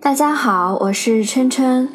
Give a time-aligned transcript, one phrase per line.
[0.00, 1.88] 大家好，我是琛琛。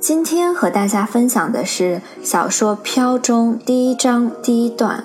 [0.00, 5.04] 今天和大家分享的是小说《飘》中第一章第一段。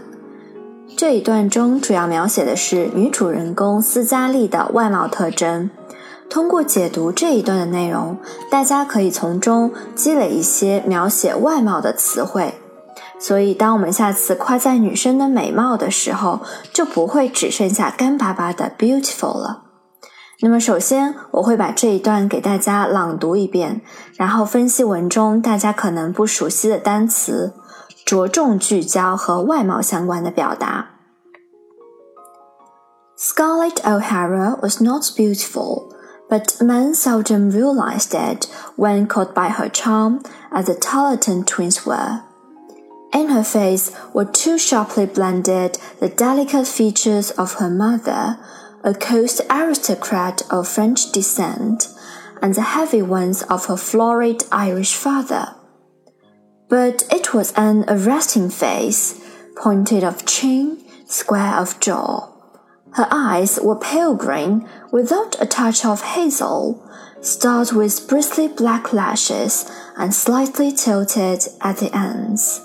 [0.95, 5.69] 这一段中主要描写的是女主人公斯嘉丽的外貌特征。
[6.29, 8.17] 通过解读这一段的内容，
[8.49, 12.53] 大家可以从中积累一些描写外貌的词汇。
[13.19, 19.61] 所以，当我们下次夸赞女生的美貌的时候，就不会只剩下干巴巴的 beautiful 了。
[20.40, 23.80] 那么，首先我会把这一段给大家朗读一遍，
[24.16, 27.54] 然后分析文中大家可能不熟悉的单词，
[28.06, 30.90] 着重聚焦和外貌相关的表达。
[33.18, 35.88] Scarlett O'Hara was not beautiful,
[36.30, 40.20] but men seldom realized it when caught by her charm,
[40.52, 42.20] as the Tarleton twins were.
[43.10, 48.36] In her face were too sharply blended the delicate features of her mother,
[48.83, 51.87] a coast aristocrat of French descent,
[52.41, 55.55] and the heavy ones of her florid Irish father.
[56.67, 59.23] But it was an arresting face,
[59.55, 62.29] pointed of chin, square of jaw.
[62.95, 66.87] Her eyes were pale green, without a touch of hazel,
[67.21, 72.61] starred with bristly black lashes and slightly tilted at the ends.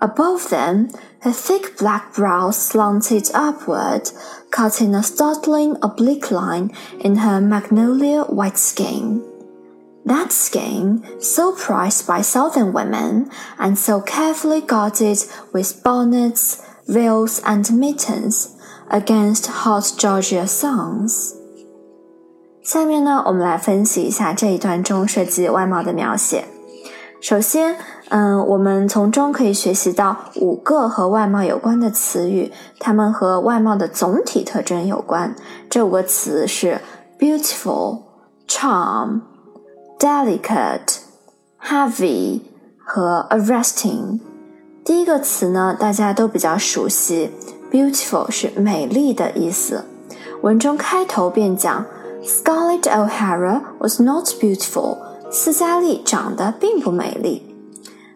[0.00, 4.10] Above them, her thick black brows slanted upward,
[4.50, 9.22] cutting a startling oblique line in her magnolia white skin.
[10.04, 15.24] That skin, so prized by southern women, and so carefully guarded
[15.54, 18.50] with bonnets, veils, and mittens
[18.90, 21.32] against hot Georgia suns.
[22.62, 26.46] 下面呢，我们来分析一下这一段中涉及外貌的描写。
[27.21, 27.75] 首先，
[28.07, 35.35] 嗯，我们从中可以学习到五个和外貌有关的词语，它们和外貌的总体特征有关。
[35.69, 36.79] 这五个词是
[37.19, 37.99] beautiful、
[38.47, 39.19] charm、
[39.99, 40.99] delicate、
[41.61, 42.39] heavy
[42.77, 44.21] 和 arresting。
[44.85, 47.31] 第一个词呢，大家都比较熟悉
[47.69, 49.83] ，beautiful 是美丽的意思。
[50.41, 51.85] 文中开头便讲
[52.23, 55.08] ，Scarlett O'Hara was not beautiful。
[55.31, 57.45] 斯嘉丽长得并不美丽。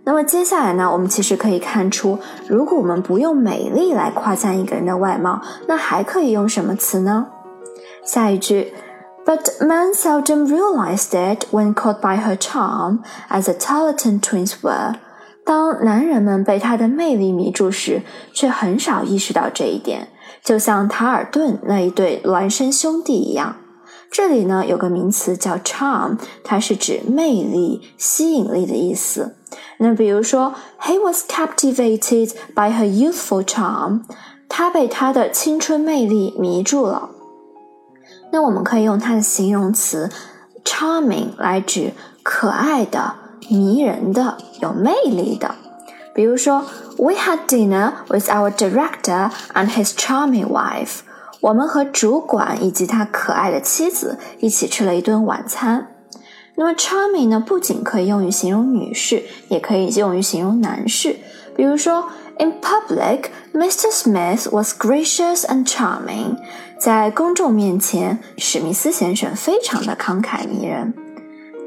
[0.05, 0.91] 那么接下来呢？
[0.91, 7.27] 我们其实可以看出，如果我们不用美丽来夸赞一个人的外貌，那还可以用什么词呢？
[8.03, 8.73] 下一句
[9.25, 12.99] ，But men seldom realized it when caught by her charm,
[13.29, 14.95] as the Tarleton twins were。
[15.45, 18.01] 当男人们被她的魅力迷住时，
[18.33, 20.09] 却很少意识到这一点，
[20.43, 23.55] 就像塔尔顿那一对孪生兄弟一样。
[24.12, 29.36] 这里呢有个名词叫 charm，它是指魅力、吸引力的意思。
[29.78, 34.02] 那比如说，He was captivated by her youthful charm，
[34.48, 37.10] 他被她的青春魅力迷住了。
[38.30, 40.10] 那我们可以用它的形容词
[40.64, 43.14] charming 来指可爱的、
[43.48, 45.54] 迷人的、有魅力的。
[46.14, 46.64] 比如说，
[46.98, 51.00] We had dinner with our director and his charming wife。
[51.43, 55.89] 我们和主管以及他可爱的妻子一起吃了一顿晚餐。
[56.55, 61.17] 那么，charming 呢，不仅可以用于形容女士，也可以用于形容男士。
[61.53, 62.05] 比如说
[62.39, 63.91] ，In public, Mr.
[63.91, 66.37] Smith was gracious and charming。
[66.79, 70.93] 在公众面前，史密斯先生非常的慷慨迷人。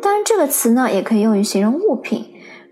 [0.00, 2.24] 当然，这个词呢，也可以用于形容物品。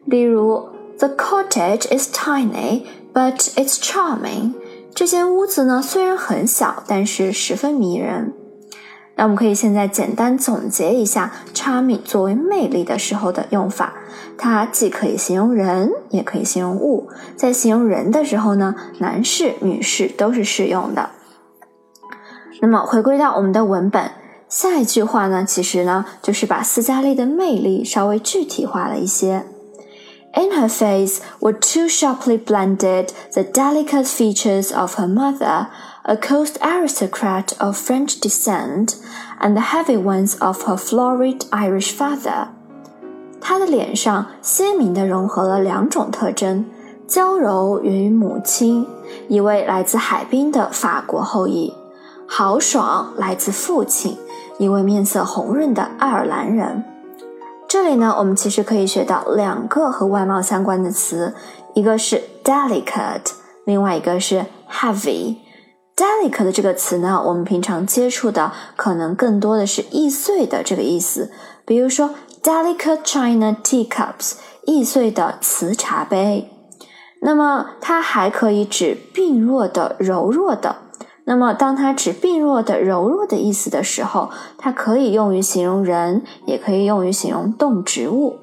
[0.06, 4.54] 例如，The cottage is tiny, but it's charming。
[4.94, 8.32] 这间屋子呢，虽然很小，但是十分迷人。
[9.16, 13.94] 那我们可以现在简单总结一下 “charming” 作为魅力的时候的用法。
[14.38, 17.08] 它既可以形容人，也可以形容物。
[17.36, 21.10] 在形容人的时候呢，男士、女士都是适用的。
[22.60, 24.12] 那么回归到我们的文本，
[24.48, 29.44] 下一句话呢，其实呢就是把斯嘉丽的魅力稍微具体化了一些。
[30.33, 35.67] In her face were too sharply blended the delicate features of her mother,
[36.03, 38.95] a coast aristocrat of French descent,
[39.39, 42.49] and the heavy ones of her florid Irish father.
[43.41, 46.65] 她的脸上鲜明地融合了两种特征：
[47.07, 48.85] 娇柔源于母亲，
[49.27, 51.73] 一位来自海滨的法国后裔；
[52.27, 54.15] 豪爽来自父亲，
[54.59, 56.83] 一位面色红润的爱尔兰人。
[57.74, 61.34] 这里呢，我们其实可以学到两个和外貌相关的词，
[61.74, 63.32] 一个是 delicate，
[63.64, 65.38] 另外一个是 heavy。
[65.96, 71.32] delicate 这个词呢，我们平常接触的可能更多的是易碎的这个意思，
[71.66, 72.10] 比如说
[72.44, 74.34] delicate china teacups，
[74.66, 76.48] 易碎的瓷茶杯。
[77.22, 80.76] 那么它还可以指病弱的、柔弱的
[81.26, 88.36] 那么，当它指病弱的、柔弱的意思的时候，它可以用于形容人，也可以用于形容动植物。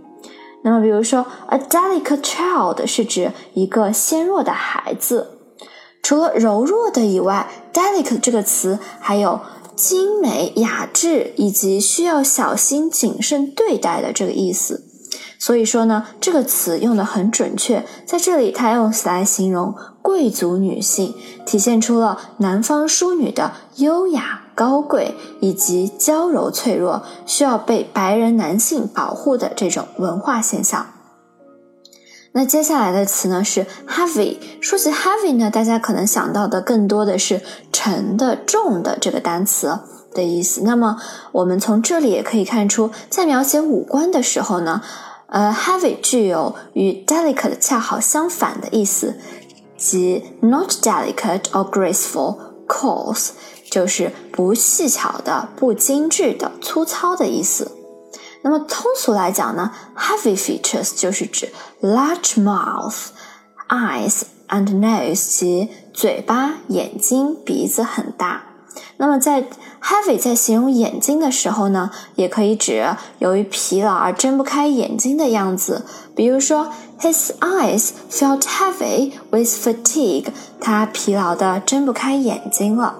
[0.64, 5.38] 那么，比如说，a delicate child 是指一个纤弱的孩子。
[6.02, 9.40] 除了柔弱的以外，delicate 这个词还有
[9.76, 14.91] 精美、雅致以及需要小心谨慎对待的这个意思。
[15.42, 19.74] 所以说呢，这个词用的很准确，在这里它用来形容
[20.04, 21.16] 贵族女性，
[21.48, 30.86] 体现出了南方淑女的优雅高贵以及娇柔脆弱，需要被白人男性保护的这种文化现象。
[32.34, 34.38] 那接下来的词呢是 heavy。
[34.62, 37.42] 说起 heavy 呢，大家可能想到的更多的是
[37.74, 39.80] 沉的、重的这个单词
[40.14, 40.62] 的意思。
[40.64, 40.98] 那么
[41.32, 44.84] 我们从这里也可以看出，在描写五官的时候呢。
[45.32, 49.18] 呃，heavy 具有与 delicate 恰好相反的意思，
[49.78, 53.30] 即 not delicate or graceful，coarse
[53.70, 57.72] 就是不细巧的、不精致的、粗糙的意思。
[58.44, 61.50] 那么通俗来讲呢，heavy features 就是指
[61.82, 63.06] large mouth、
[63.70, 68.44] eyes and nose，即嘴巴、眼睛、鼻子很大。
[68.98, 69.48] 那么在
[69.82, 75.84] heavy 在形容眼睛的时候呢，也可以指由于疲劳而睁不开眼睛的样子。
[76.16, 76.70] 比如说
[77.00, 80.28] ，His eyes felt heavy with fatigue。
[80.60, 82.96] 他疲劳的睁不开眼睛了。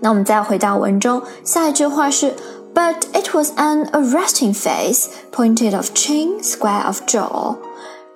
[0.00, 2.34] 那我们再回到文中，下一句话是
[2.72, 7.56] ，But it was an arresting face, pointed of chin, square of jaw。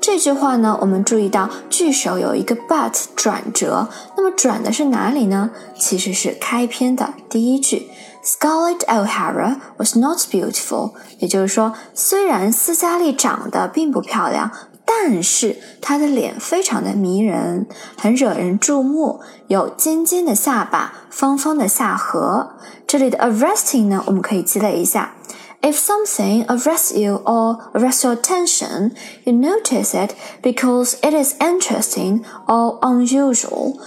[0.03, 5.51] 这句话呢，我们注意到句首有一个 but 转折，那么转的是哪里呢？
[5.79, 7.89] 其实是开篇的第一句
[8.25, 10.95] ，Scarlett O'Hara was not beautiful。
[11.21, 14.51] 也就是说，虽然斯嘉丽长得并不漂亮，
[14.85, 22.57] 但是她的脸非常的迷人，很惹人注目，有尖尖的下巴，方方的下颌。
[22.89, 25.13] 这里的 arresting 呢，我们可以积累一下。
[25.62, 28.92] If something arrests you or arrests your attention,
[29.24, 33.78] you notice it because it is interesting or unusual.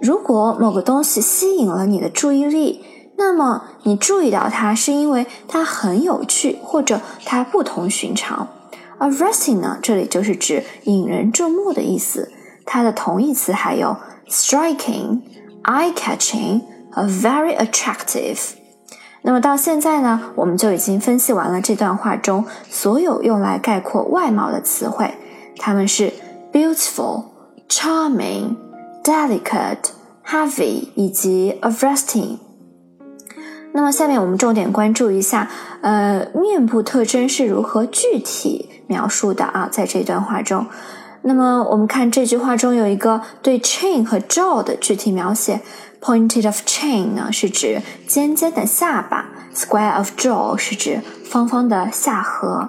[0.00, 2.84] 如果某个东西吸引了你的注意力，
[3.16, 8.46] 那么你注意到它是因为它很有趣或者它不同寻常。
[9.00, 12.30] Arresting 呢，这里就是指引人注目的意思。
[12.64, 13.96] 它的同义词还有
[14.28, 18.38] striking、eye-catching 和 very attractive。
[19.25, 25.13] 那么到现在呢，我们就已经分析完了这段话中所有用来概括外貌的词汇，
[25.57, 26.11] 它们是
[26.51, 27.23] beautiful、
[27.69, 28.57] charming、
[29.01, 29.91] delicate、
[30.27, 32.37] heavy 以及 arresting。
[33.71, 35.49] 那么下面我们重点关注一下，
[35.81, 39.69] 呃，面部特征是如何具体描述的啊？
[39.71, 40.67] 在这段话中，
[41.22, 45.60] 那么我们看这句话中有一个对 chin 和 jaw 的具体描写。
[46.00, 52.68] Pointed of chin 呢是指尖尖的下巴，square of jaw 是指方方的下颌。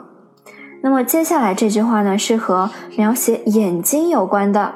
[0.82, 4.74] 那么接下来这句话呢是和描写眼睛有关的。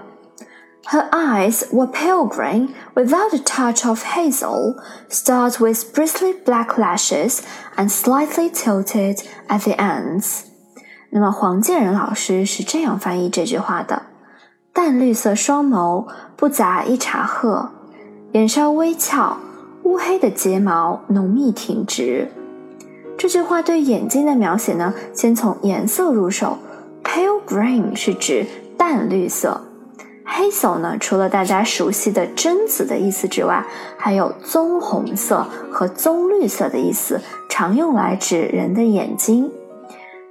[0.85, 4.75] Her eyes were pale green without a touch of hazel,
[5.09, 7.39] starred with bristly black lashes
[7.75, 10.46] and slightly tilted at the ends。
[11.10, 14.02] 那么黄建仁老师是这样翻译这句话的：
[14.72, 16.06] 淡绿色双眸，
[16.36, 17.70] 不杂一茶褐。
[18.32, 19.38] 眼稍微翘，
[19.84, 22.30] 乌黑的睫毛浓密挺直。
[23.16, 26.58] 这句话对眼睛的描写呢，先从颜色入手。
[27.02, 28.46] Pale green 是指
[28.76, 29.62] 淡绿色
[30.26, 39.50] ，hazel 呢，除了大家熟悉的榛子的意思之外，还有棕红色和棕绿色的意思，常用来指人的眼睛。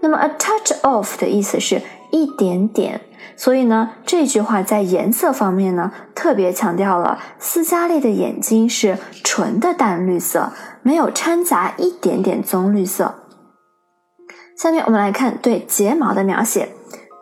[0.01, 3.01] 那么 a touch of 的意思是一点点。
[3.35, 10.51] 所以呢，这句话在颜色方面呢，特别强调了斯嘉丽的眼睛是纯的淡绿色，
[10.81, 13.15] 没有掺杂一点点棕绿色。
[14.57, 16.69] 下面我们来看对睫毛的描写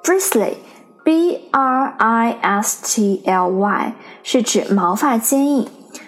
[0.03, 5.67] ，bristly，b r i s t l y，是指毛发坚硬。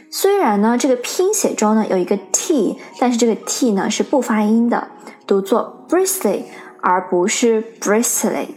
[0.09, 4.87] 虽然呢，这个拼写中呢有一个 t，但是这个 t 呢是不发音的，
[5.25, 6.43] 读作 bristly，
[6.81, 8.47] 而不是 bristly。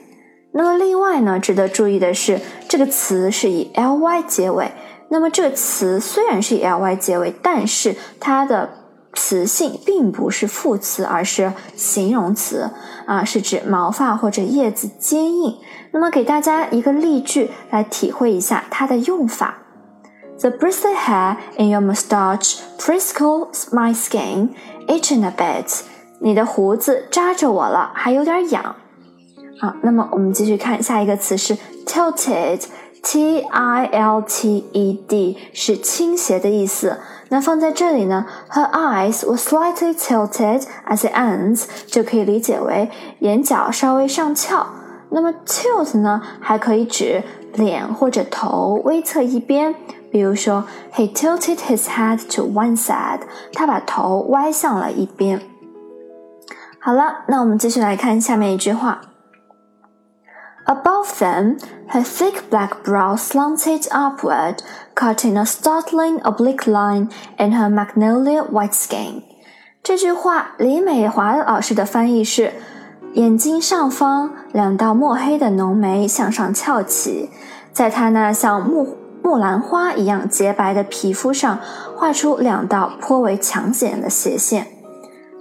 [0.52, 4.70] 那么另外呢，值得注意的是，这个词是以 ly 结尾。
[5.08, 8.70] 那么这个词虽然是以 ly 结尾，但是它的
[9.12, 12.70] 词性并不是副词，而是形容词
[13.06, 15.56] 啊，是指毛发或者叶子坚硬。
[15.92, 19.58] 那么给大家一个例句来体会一下它的用法
[20.39, 24.49] ：The bristly hair in your moustache prickles my skin,
[24.87, 25.81] itching a bit。
[26.19, 28.75] 你的胡子扎着我了，还有点痒。
[29.59, 32.61] 好，那么我们继续看下一个词是 tilted，
[33.03, 36.99] T I L T E D 是倾斜的意思。
[37.29, 44.65] 那放在这里呢，Her eyes were slightly tilted at the ends，就可以理解为眼角稍微上翘。
[45.09, 49.73] 那么 tilt 呢，还可以指脸或者头微侧一边。
[50.11, 53.21] 比如说，He tilted his head to one side，
[53.53, 55.41] 他把头歪向了一边。
[56.79, 59.01] 好了，那我们继续来看下面一句话。
[60.65, 61.59] Above them,
[61.91, 64.59] her thick black brow slanted upward,
[64.95, 69.21] cutting a startling oblique line in her magnolia white skin.
[69.83, 72.53] 这句话，李美华老师的翻译是：
[73.13, 77.29] 眼睛上方两道墨黑的浓眉向上翘起，
[77.71, 81.58] 在她那像木 木兰花一样洁白的皮肤上
[81.96, 84.66] 画出两道颇为抢眼的斜线。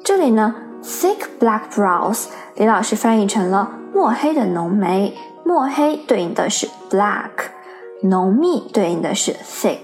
[0.04, 3.72] 这里呢，thick black brows，李老师翻译成了。
[3.94, 7.30] 墨黑的浓眉，墨黑对应的是 black，
[8.04, 9.80] 浓密对应的是 thick。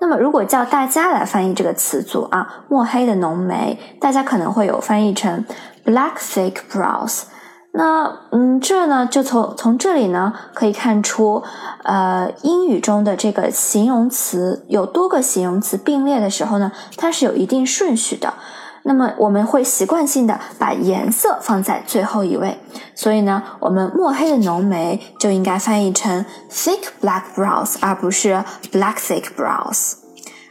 [0.00, 5.44] 那么，如果叫大家来翻译这个词组啊，墨黑的浓眉，大家可能会有翻译成
[5.84, 7.24] black thick brows。
[7.72, 11.42] 那嗯，这呢，就从从这里呢可以看出，
[11.84, 18.34] 呃，英语中的这个形容词有多个形容词并列的时候呢，它是有一定顺序的。
[18.82, 22.58] 那么我们会习惯性的把颜色放在最后一位，
[22.94, 29.99] 所以呢，我们墨黑的浓眉就应该翻译成 thick black brows，而不是 black thick brows。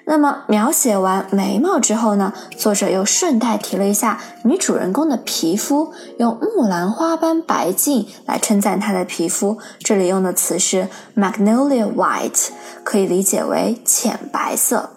[0.10, 9.60] 那么描写完眉毛之后呢，作者又顺带提了一下女主人公的皮肤，用木兰花般白净来称赞她的皮肤。
[9.78, 12.48] 这里用的词是 magnolia white，
[12.84, 14.90] 可以理解为浅白色。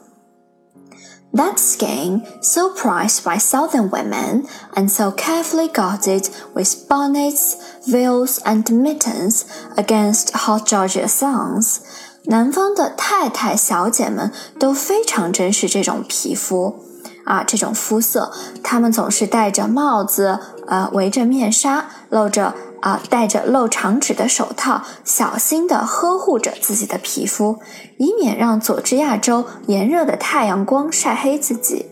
[1.35, 8.65] That skin, so prized by southern women and so carefully guarded with bonnets, veils, and
[8.65, 9.43] mittens
[9.77, 11.81] against hot Georgia suns，
[12.25, 16.85] 南方的太太小姐们都非常珍视这种皮肤
[17.25, 18.33] 啊，这种肤色。
[18.63, 22.55] 她们总是戴着帽子，呃，围着面纱，露着。
[22.83, 27.61] 啊，戴着露长指的手套，小心地呵护着自己的皮肤，
[27.97, 31.87] 以免让佐治亚州炎热的太阳光晒黑自己。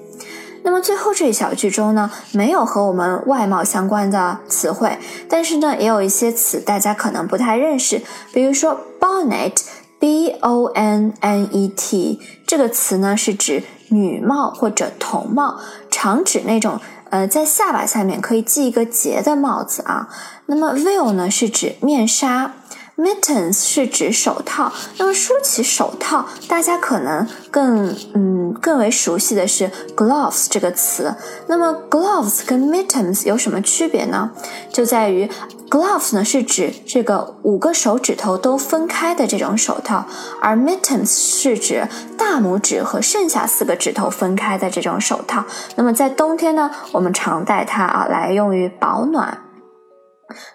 [0.64, 9.62] 那么最后这一小句中呢，没有和我们外貌相关的词汇，但是呢，也有一些词大家可能不太认识，比如说 bonnet
[10.00, 16.80] bonnet 这个词呢是指女帽或者童帽，常指那种。
[17.11, 20.09] 呃，在下巴下面可以系一个结的帽子啊。
[20.47, 22.54] 那么 veil 呢是指面纱
[22.97, 24.73] ，mittens 是指手套。
[24.97, 31.12] 那么说起手套，大家可能更嗯更为熟悉的是 gloves 这个词。
[31.49, 34.30] 那么 gloves 跟 mittens 有什么区别呢？
[34.73, 35.28] 就在于。
[35.70, 40.04] Gloves 呢是指这个五个手指头都分开的这种手套，
[40.42, 41.86] 而 mittens 是指
[42.18, 45.44] 大拇指和剩下四个指头分开的这种手套。
[45.76, 49.38] 那么在冬天呢，我们常戴它啊来用于保暖。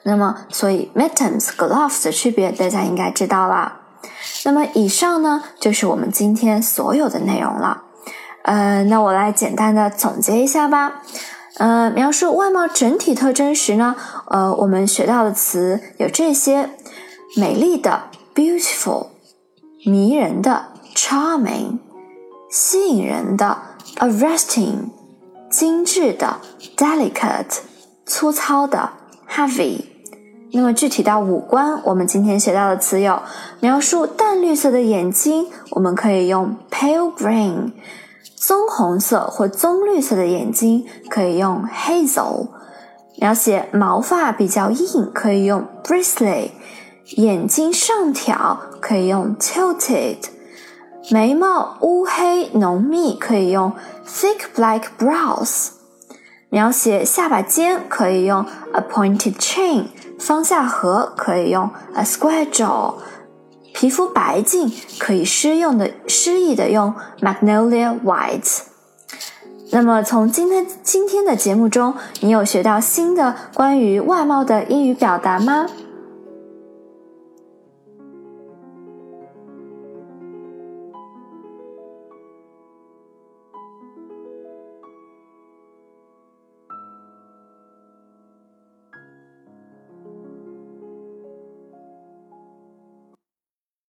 [0.04, 3.80] 那么，所以 mittens、gloves 的区别大家应该知道了。
[4.44, 7.84] 那么以上呢就是我们今天所有的内容了。
[8.44, 11.02] 呃，那我来简单的总结一下吧。
[11.58, 13.96] 呃，描述外貌整体特征时呢，
[14.28, 16.70] 呃，我们学到的词有这些：
[17.38, 19.08] 美丽的 （beautiful）、
[19.86, 21.80] 迷人的 （charming）、
[22.50, 23.58] 吸引人的
[23.98, 24.90] （arresting）、
[25.50, 26.42] 精致的
[26.76, 27.60] （delicate）、
[28.06, 28.90] 粗糙的
[29.30, 29.86] （heavy）。
[30.52, 33.22] 那么具体到五官，我们今天学到的词有：
[33.62, 37.72] 描述淡绿色的眼睛，我们可以用 pale green。
[38.48, 42.50] 棕红色或棕绿色的眼睛可以用 hazel，
[43.18, 46.52] 描写毛发比较硬可以用 bristly，
[47.16, 50.18] 眼睛上挑可以用 tilted，
[51.10, 53.74] 眉毛乌黑浓密可以用
[54.08, 55.70] thick black brows，
[56.50, 59.86] 描写下巴尖可以用 a pointed chin，
[60.20, 62.94] 方下颌可以用 a square jaw。
[63.76, 68.62] 皮肤白净可以诗用的诗意的用 magnolia white。
[69.72, 75.68] 那么从今天今天的节目中，你有学到新的关于外貌的英语表达吗？